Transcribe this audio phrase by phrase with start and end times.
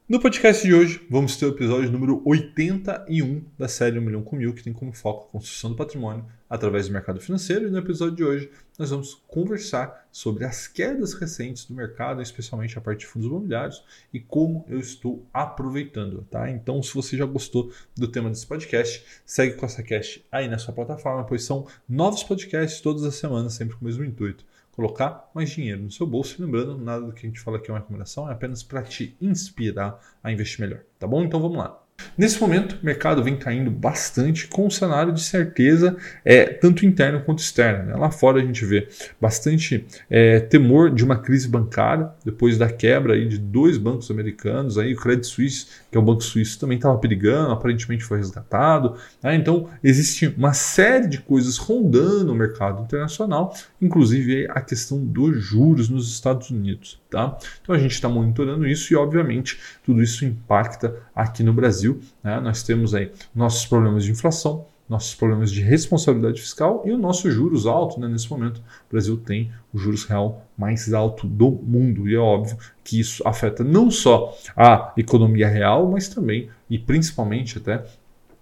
[0.08, 4.36] No podcast de hoje, vamos ter o episódio número 81 da série 1 milhão com
[4.36, 7.66] mil, que tem como foco a construção do patrimônio através do mercado financeiro.
[7.66, 12.78] E no episódio de hoje, nós vamos conversar sobre as quedas recentes do mercado, especialmente
[12.78, 16.26] a parte de fundos imobiliários, e como eu estou aproveitando.
[16.30, 16.50] Tá?
[16.50, 20.74] Então, se você já gostou do tema desse podcast, segue o CostaCast aí na sua
[20.74, 24.44] plataforma, pois são novos podcasts todas as semanas, sempre com o mesmo intuito
[24.76, 26.36] colocar mais dinheiro no seu bolso.
[26.38, 29.16] Lembrando, nada do que a gente fala aqui é uma recomendação, é apenas para te
[29.20, 30.82] inspirar a investir melhor.
[30.98, 31.24] Tá bom?
[31.24, 31.85] Então vamos lá.
[32.18, 37.20] Nesse momento, o mercado vem caindo bastante com um cenário de certeza, é, tanto interno
[37.20, 37.90] quanto externo.
[37.90, 37.94] Né?
[37.94, 38.88] Lá fora a gente vê
[39.20, 44.78] bastante é, temor de uma crise bancária, depois da quebra aí de dois bancos americanos,
[44.78, 48.94] aí o Credit Suisse, que é um banco suíço, também estava perigando, aparentemente foi resgatado.
[49.22, 49.34] Né?
[49.34, 55.90] Então, existe uma série de coisas rondando o mercado internacional, inclusive a questão dos juros
[55.90, 56.98] nos Estados Unidos.
[57.10, 57.36] Tá?
[57.62, 62.00] Então, a gente está monitorando isso e, obviamente, tudo isso impacta aqui no Brasil.
[62.22, 66.98] Né, nós temos aí nossos problemas de inflação, nossos problemas de responsabilidade fiscal e o
[66.98, 67.98] nosso juros alto.
[67.98, 68.08] Né?
[68.08, 72.08] Nesse momento, o Brasil tem o juros real mais alto do mundo.
[72.08, 77.58] E é óbvio que isso afeta não só a economia real, mas também e principalmente
[77.58, 77.84] até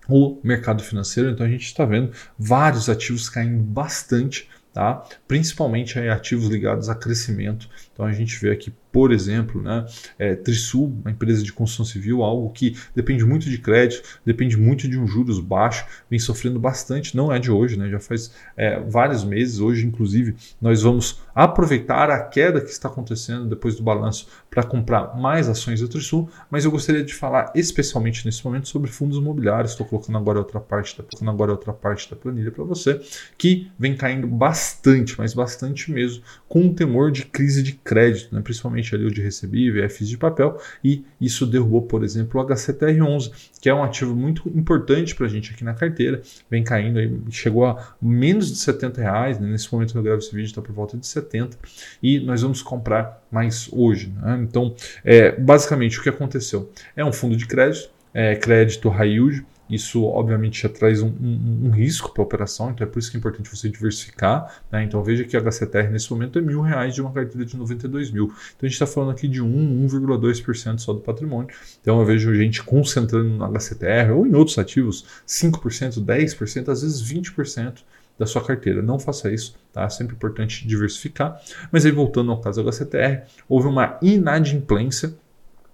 [0.08, 1.30] o mercado financeiro.
[1.30, 4.48] Então a gente está vendo vários ativos caindo bastante.
[4.72, 5.04] Tá?
[5.28, 7.68] Principalmente aí, ativos ligados a crescimento.
[7.92, 9.84] Então a gente vê aqui por exemplo, né,
[10.16, 14.86] é, Trisul, uma empresa de construção civil, algo que depende muito de crédito, depende muito
[14.86, 18.78] de um juros baixo, vem sofrendo bastante, não é de hoje, né, já faz é,
[18.78, 19.58] vários meses.
[19.58, 25.16] Hoje, inclusive, nós vamos aproveitar a queda que está acontecendo depois do balanço para comprar
[25.16, 29.72] mais ações da Trisul, mas eu gostaria de falar especialmente nesse momento sobre fundos imobiliários.
[29.72, 33.00] Estou colocando agora outra parte, colocando agora outra parte da planilha para você,
[33.36, 38.40] que vem caindo bastante, mas bastante mesmo, com um temor de crise de crédito, né,
[38.40, 42.46] principalmente principalmente ali o de recebível, FIs de papel, e isso derrubou, por exemplo, o
[42.46, 46.98] HCTR11, que é um ativo muito importante para a gente aqui na carteira, vem caindo,
[46.98, 49.48] aí, chegou a menos de 70 reais, né?
[49.48, 51.56] nesse momento que eu gravo esse vídeo está por volta de 70,
[52.02, 54.12] e nós vamos comprar mais hoje.
[54.20, 54.40] Né?
[54.42, 54.74] Então,
[55.04, 56.70] é, basicamente, o que aconteceu?
[56.94, 61.60] É um fundo de crédito, é, crédito high yield, isso, obviamente, já traz um, um,
[61.64, 64.62] um risco para a operação, então é por isso que é importante você diversificar.
[64.70, 64.84] Né?
[64.84, 68.10] Então, veja que a HCTR nesse momento é mil reais de uma carteira de 92
[68.10, 68.24] mil.
[68.24, 71.48] Então, a gente está falando aqui de 1, 1,2% só do patrimônio.
[71.80, 77.02] Então, eu vejo gente concentrando no HCTR ou em outros ativos 5%, 10%, às vezes
[77.02, 77.82] 20%
[78.18, 78.82] da sua carteira.
[78.82, 79.84] Não faça isso, tá?
[79.84, 81.40] É sempre importante diversificar.
[81.72, 85.14] Mas aí, voltando ao caso do HCTR, houve uma inadimplência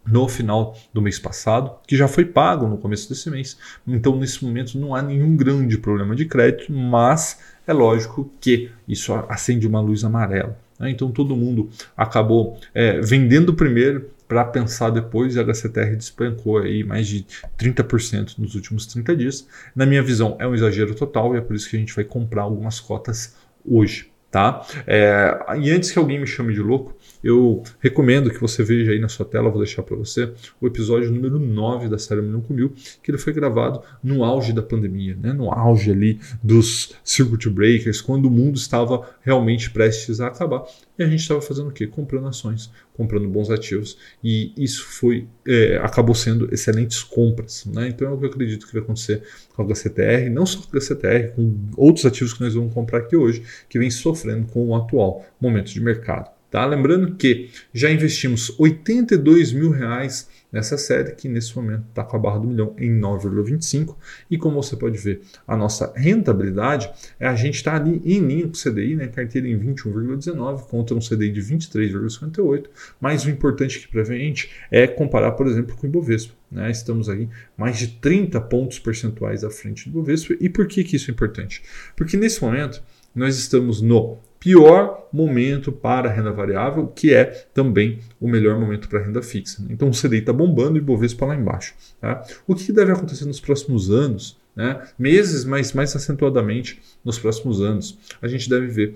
[0.06, 3.58] no final do mês passado, que já foi pago no começo desse mês.
[3.86, 9.12] Então, nesse momento, não há nenhum grande problema de crédito, mas é lógico que isso
[9.28, 10.58] acende uma luz amarela.
[10.78, 10.90] Né?
[10.90, 16.84] Então, todo mundo acabou é, vendendo primeiro para pensar depois, e a HCTR despencou aí
[16.84, 17.26] mais de
[17.58, 19.48] 30% nos últimos 30 dias.
[19.74, 22.04] Na minha visão, é um exagero total e é por isso que a gente vai
[22.04, 23.34] comprar algumas cotas
[23.64, 24.10] hoje.
[24.30, 24.64] Tá?
[24.86, 29.00] É, e antes que alguém me chame de louco, eu recomendo que você veja aí
[29.00, 32.54] na sua tela, vou deixar para você, o episódio número 9 da série Milhão com
[32.54, 35.32] Mil, que ele foi gravado no auge da pandemia, né?
[35.32, 40.64] no auge ali dos circuit breakers, quando o mundo estava realmente prestes a acabar.
[41.00, 41.86] E a gente estava fazendo o quê?
[41.86, 43.96] Comprando ações, comprando bons ativos.
[44.22, 47.64] E isso foi é, acabou sendo excelentes compras.
[47.64, 47.88] Né?
[47.88, 49.22] Então é o que eu acredito que vai acontecer
[49.54, 52.98] com a HCTR, não só com a HCTR, com outros ativos que nós vamos comprar
[52.98, 56.30] aqui hoje, que vem sofrendo com o atual momento de mercado.
[56.50, 56.66] Tá?
[56.66, 62.18] Lembrando que já investimos 82 mil reais nessa série, que nesse momento está com a
[62.18, 63.96] barra do milhão em 9,25.
[64.28, 66.90] E como você pode ver, a nossa rentabilidade
[67.20, 69.06] é a gente está ali em linha com o CDI, né?
[69.06, 72.66] carteira em 21,19 contra um CDI de 23,58.
[73.00, 76.34] Mas o importante aqui para a gente é comparar, por exemplo, com o Ibovespa.
[76.50, 76.70] Né?
[76.70, 80.34] Estamos aí mais de 30 pontos percentuais à frente do Ibovespa.
[80.41, 81.62] E por que, que isso é importante?
[81.94, 82.82] Porque nesse momento
[83.14, 88.89] nós estamos no pior momento para a renda variável, que é também o melhor momento
[88.89, 89.63] para a renda fixa.
[89.69, 91.75] Então o CDI está bombando e o Bovespa lá embaixo.
[92.01, 92.25] Tá?
[92.47, 94.83] O que deve acontecer nos próximos anos, né?
[94.98, 97.98] meses, mas mais acentuadamente nos próximos anos?
[98.22, 98.95] A gente deve ver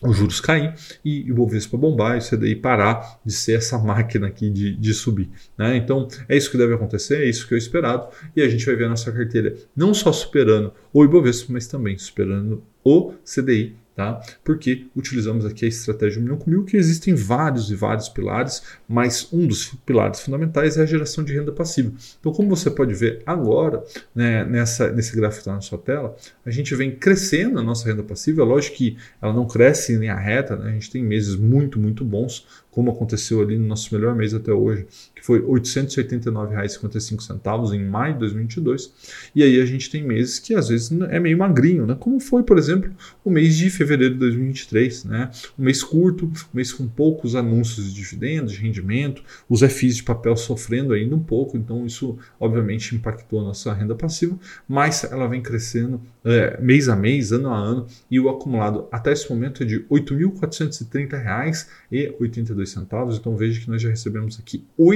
[0.00, 0.74] os juros cair
[1.04, 4.94] e o Bovespa bombar e o CDI parar de ser essa máquina aqui de, de
[4.94, 5.28] subir.
[5.58, 5.76] Né?
[5.76, 8.76] Então é isso que deve acontecer, é isso que é esperado e a gente vai
[8.76, 14.22] ver a nossa carteira não só superando o Ibovespa, mas também superando o CDI tá?
[14.44, 18.62] Porque utilizamos aqui a estratégia 1 milhão com mil, que existem vários e vários pilares,
[18.88, 21.92] mas um dos pilares fundamentais é a geração de renda passiva.
[22.20, 23.82] Então, como você pode ver agora,
[24.14, 26.14] né, nessa, nesse gráfico que está na sua tela,
[26.46, 28.44] a gente vem crescendo a nossa renda passiva.
[28.44, 30.70] Lógico que ela não cresce em linha reta, né?
[30.70, 34.52] a gente tem meses muito, muito bons, como aconteceu ali no nosso melhor mês até
[34.52, 38.92] hoje, que foi R$ 889,55 em maio de 2022.
[39.34, 41.96] E aí a gente tem meses que às vezes é meio magrinho, né?
[41.98, 42.92] como foi, por exemplo,
[43.24, 45.04] o mês de fevereiro de 2023.
[45.04, 45.30] Né?
[45.58, 50.02] Um mês curto, um mês com poucos anúncios de dividendos, de rendimento, os FIs de
[50.02, 54.38] papel sofrendo ainda um pouco, então isso obviamente impactou a nossa renda passiva,
[54.68, 59.12] mas ela vem crescendo é, mês a mês, ano a ano, e o acumulado até
[59.12, 63.16] esse momento é de R$ 8.430,82 centavos.
[63.16, 64.92] Então veja que nós já recebemos aqui o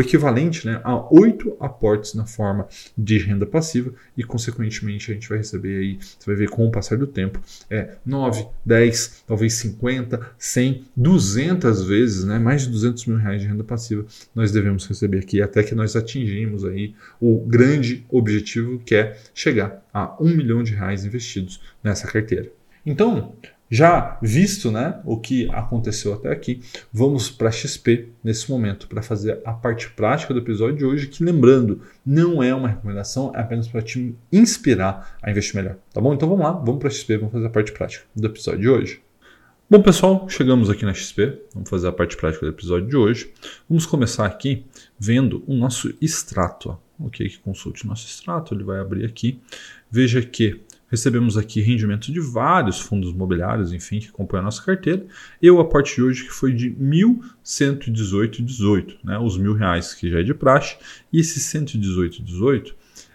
[0.00, 5.38] equivalente né, a oito aportes na forma de renda passiva e, consequentemente, a gente vai
[5.38, 10.20] receber aí, você vai ver com o passar do tempo, é 9, 10, talvez 50,
[10.38, 14.04] 100, 200 vezes, né, mais de 200 mil reais de renda passiva
[14.34, 19.84] nós devemos receber aqui até que nós atingimos aí o grande objetivo que é chegar
[19.92, 22.50] a um milhão de reais investidos nessa carteira.
[22.84, 23.34] Então,
[23.70, 26.60] já visto né, o que aconteceu até aqui,
[26.92, 31.24] vamos para XP nesse momento para fazer a parte prática do episódio de hoje, que
[31.24, 35.76] lembrando, não é uma recomendação, é apenas para te inspirar a investir melhor.
[35.92, 36.14] Tá bom?
[36.14, 39.00] Então vamos lá, vamos para XP, vamos fazer a parte prática do episódio de hoje.
[39.68, 43.32] Bom, pessoal, chegamos aqui na XP, vamos fazer a parte prática do episódio de hoje.
[43.68, 44.64] Vamos começar aqui
[44.96, 46.78] vendo o nosso extrato.
[47.00, 49.40] Ok, que consulte o nosso extrato, ele vai abrir aqui.
[49.90, 55.04] Veja que Recebemos aqui rendimentos de vários fundos imobiliários, enfim, que compõem a nossa carteira.
[55.42, 59.18] E o aporte de hoje que foi de R$ 1.118,18, né?
[59.18, 60.76] os mil reais que já é de praxe.
[61.12, 62.72] E esses 118,18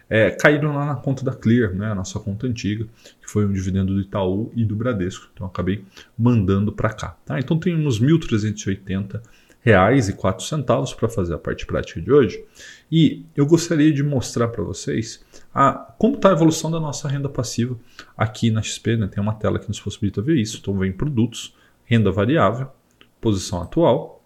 [0.09, 1.91] é, caíram lá na conta da Clear, né?
[1.91, 2.85] a nossa conta antiga,
[3.21, 5.29] que foi um dividendo do Itaú e do Bradesco.
[5.33, 5.85] Então acabei
[6.18, 7.15] mandando para cá.
[7.25, 7.39] Tá?
[7.39, 9.21] Então tem uns 1.380
[9.62, 12.44] reais e quatro centavos para fazer a parte prática de hoje.
[12.92, 15.24] E eu gostaria de mostrar para vocês
[15.54, 17.78] a, como está a evolução da nossa renda passiva
[18.18, 18.98] aqui na XP.
[18.98, 19.08] Né?
[19.08, 20.58] Tem uma tela que nos possibilita ver isso.
[20.62, 21.56] Então vem produtos,
[21.86, 22.68] renda variável,
[23.19, 24.24] posição atual.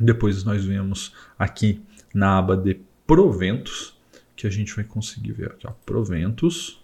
[0.00, 1.82] Depois nós vemos aqui
[2.12, 3.94] na aba de proventos,
[4.34, 6.82] que a gente vai conseguir ver aqui, ó, proventos.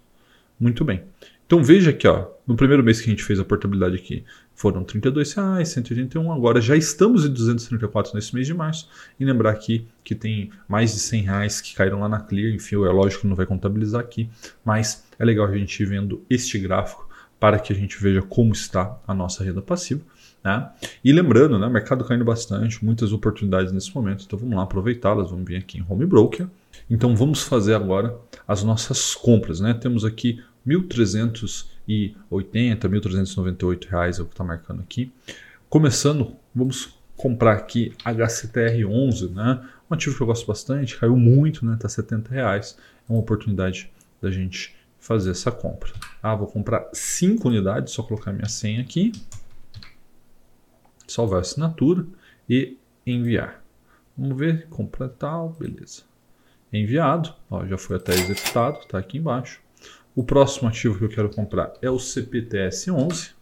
[0.59, 1.03] Muito bem.
[1.51, 4.23] Então veja aqui, ó, no primeiro mês que a gente fez a portabilidade aqui,
[4.55, 8.87] foram R$ 32,00, 181, agora já estamos em 234 nesse mês de março.
[9.19, 12.75] E lembrar aqui que tem mais de 100 reais que caíram lá na Clear, enfim,
[12.75, 14.29] é lógico que não vai contabilizar aqui,
[14.63, 18.53] mas é legal a gente ir vendo este gráfico para que a gente veja como
[18.53, 19.99] está a nossa renda passiva.
[20.41, 20.69] Né?
[21.03, 25.45] E lembrando, né, mercado caindo bastante, muitas oportunidades nesse momento, então vamos lá aproveitá-las, vamos
[25.45, 26.47] vir aqui em Home Broker.
[26.89, 28.15] Então vamos fazer agora
[28.47, 29.59] as nossas compras.
[29.59, 29.73] Né?
[29.73, 31.67] Temos aqui 1.380,
[32.29, 35.11] 1.398 reais é o que está marcando aqui.
[35.69, 39.67] Começando, vamos comprar aqui HCTR11, né?
[39.89, 41.77] Um ativo que eu gosto bastante, caiu muito, né?
[41.79, 42.77] Tá 70 reais.
[43.09, 43.91] É uma oportunidade
[44.21, 45.91] da gente fazer essa compra.
[46.21, 49.11] Ah, vou comprar 5 unidades, só colocar minha senha aqui,
[51.07, 52.05] salvar a assinatura
[52.49, 53.63] e enviar.
[54.17, 56.03] Vamos ver, compra tal, beleza.
[56.71, 59.59] Enviado, ó, já foi até executado, está aqui embaixo.
[60.13, 63.33] O próximo ativo que eu quero comprar é o CPTS11.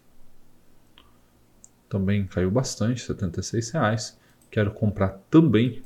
[1.89, 4.15] Também caiu bastante, R$ 76,00.
[4.51, 5.81] Quero comprar também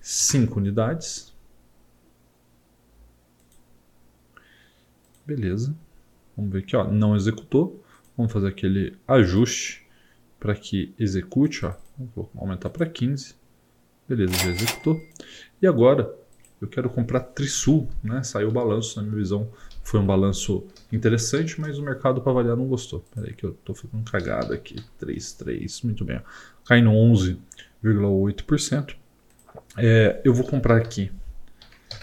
[0.00, 1.34] 5 unidades.
[5.24, 5.74] Beleza.
[6.36, 7.82] Vamos ver aqui, ó, não executou.
[8.16, 9.86] Vamos fazer aquele ajuste
[10.38, 11.64] para que execute.
[11.64, 11.74] Ó.
[12.14, 13.34] Vou aumentar para 15.
[14.06, 15.00] Beleza, já executou.
[15.60, 16.14] E agora
[16.60, 18.22] eu quero comprar Trisul, né?
[18.22, 19.50] Saiu o balanço, na minha visão,
[19.86, 23.04] foi um balanço interessante, mas o mercado para avaliar não gostou.
[23.14, 24.74] Peraí que eu estou ficando cagado aqui.
[25.00, 26.20] 3,3, muito bem.
[26.64, 28.96] Caindo 11,8%.
[29.76, 31.12] É, eu vou comprar aqui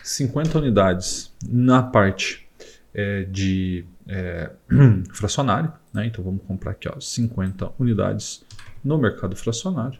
[0.01, 2.47] 50 unidades na parte
[2.93, 4.49] é, de é,
[5.13, 5.73] fracionário.
[5.93, 6.05] Né?
[6.05, 8.45] Então vamos comprar aqui ó, 50 unidades
[8.81, 9.99] no mercado fracionário.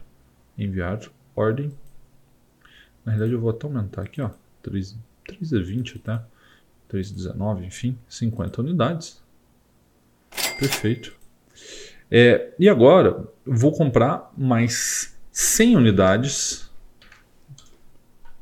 [0.56, 1.00] Enviar
[1.36, 1.70] ordem.
[3.04, 4.30] Na realidade eu vou até aumentar aqui, ó.
[4.62, 4.96] 3,
[5.28, 6.24] 3,20 até,
[6.90, 9.22] 3,19, enfim, 50 unidades.
[10.58, 11.14] Perfeito.
[12.10, 16.70] É, e agora vou comprar mais 100 unidades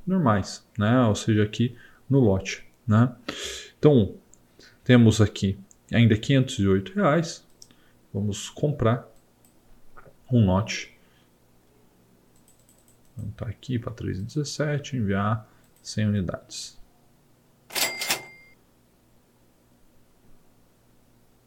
[0.06, 1.06] normais, né?
[1.06, 1.76] ou seja, aqui
[2.08, 2.66] no lote.
[2.86, 3.14] Né?
[3.78, 4.14] Então,
[4.84, 5.58] temos aqui
[5.92, 7.46] ainda 508 reais.
[8.12, 9.08] Vamos comprar
[10.30, 10.92] um lote.
[13.16, 15.48] Vamos tá aqui para 3,17, enviar
[15.82, 16.81] 100 unidades.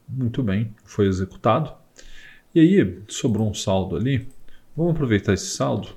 [0.08, 1.74] Muito bem, foi executado.
[2.54, 4.28] E aí, sobrou um saldo ali.
[4.76, 5.90] Vamos aproveitar esse saldo.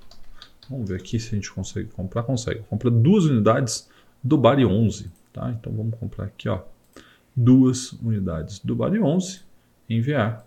[0.68, 2.22] Vamos ver aqui se a gente consegue comprar.
[2.22, 2.60] Consegue.
[2.68, 3.88] Compra duas unidades
[4.22, 5.10] do Bari 11.
[5.32, 5.50] Tá?
[5.50, 6.62] Então vamos comprar aqui, ó,
[7.34, 9.40] duas unidades do Bari 11.
[9.88, 10.44] Enviar.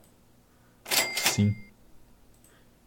[1.15, 1.55] Sim.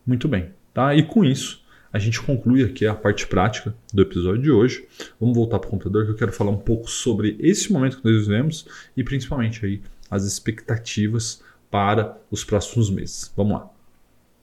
[0.07, 0.51] Muito bem.
[0.73, 0.95] Tá?
[0.95, 4.87] E com isso, a gente conclui aqui a parte prática do episódio de hoje.
[5.19, 8.05] Vamos voltar para o computador que eu quero falar um pouco sobre esse momento que
[8.05, 8.67] nós vivemos
[8.97, 13.33] e principalmente aí as expectativas para os próximos meses.
[13.37, 13.71] Vamos lá.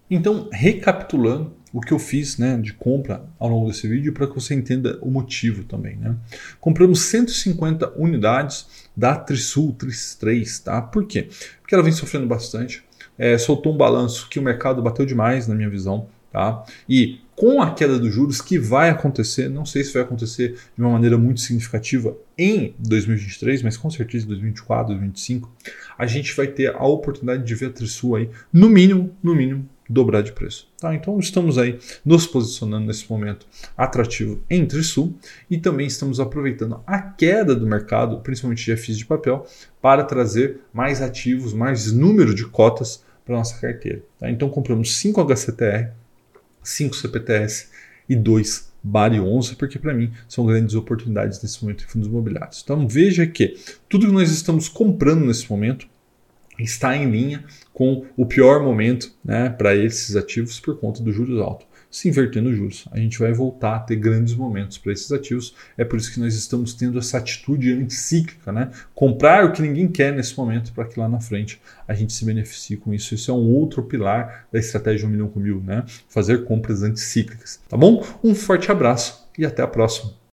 [0.09, 4.35] Então, recapitulando o que eu fiz né, de compra ao longo desse vídeo para que
[4.35, 5.95] você entenda o motivo também.
[5.95, 6.15] Né?
[6.59, 10.59] Compramos 150 unidades da Trisul Tris 3.
[10.59, 10.81] Tá?
[10.81, 11.29] Por quê?
[11.61, 12.83] Porque ela vem sofrendo bastante.
[13.17, 16.09] É, soltou um balanço que o mercado bateu demais, na minha visão.
[16.31, 16.63] Tá?
[16.87, 20.81] E com a queda dos juros que vai acontecer, não sei se vai acontecer de
[20.81, 25.51] uma maneira muito significativa em 2023, mas com certeza em 2024, 2025,
[25.97, 29.67] a gente vai ter a oportunidade de ver a Trisul aí, no mínimo, no mínimo,
[29.89, 30.69] dobrar de preço.
[30.79, 30.95] Tá?
[30.95, 33.45] Então estamos aí nos posicionando nesse momento
[33.75, 35.15] atrativo entre sul
[35.49, 39.45] e também estamos aproveitando a queda do mercado, principalmente de FIIs de papel,
[39.81, 44.01] para trazer mais ativos, mais número de cotas para nossa carteira.
[44.17, 44.29] Tá?
[44.29, 45.91] Então compramos 5 HCTR,
[46.63, 47.69] 5 CPTS
[48.07, 52.61] e 2 Bari 11, porque para mim são grandes oportunidades nesse momento em fundos imobiliários.
[52.63, 53.55] Então veja que
[53.87, 55.87] tudo que nós estamos comprando nesse momento
[56.57, 61.39] está em linha com o pior momento né, para esses ativos por conta dos juros
[61.39, 61.67] altos.
[61.91, 65.53] Se invertendo os juros, a gente vai voltar a ter grandes momentos para esses ativos.
[65.77, 68.71] É por isso que nós estamos tendo essa atitude anticíclica, né?
[68.95, 72.23] Comprar o que ninguém quer nesse momento para que lá na frente a gente se
[72.23, 73.13] beneficie com isso.
[73.13, 75.83] Isso é um outro pilar da estratégia 1 milhão com mil, né?
[76.07, 77.59] Fazer compras anticíclicas.
[77.67, 78.01] Tá bom?
[78.23, 80.20] Um forte abraço e até a próxima.